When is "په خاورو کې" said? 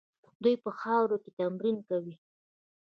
0.63-1.31